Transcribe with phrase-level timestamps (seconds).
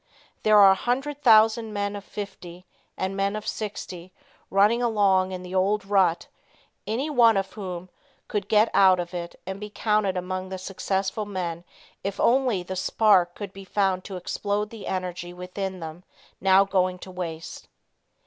[0.41, 2.65] There are a hundred thousand men of fifty,
[2.97, 4.11] and men of sixty,
[4.49, 6.25] running along in the old rut,
[6.87, 7.87] any one of whom
[8.27, 11.63] could get out of it and be counted among the successful men
[12.03, 16.03] if only the spark could be found to explode the energy within them
[16.39, 17.67] now going to waste.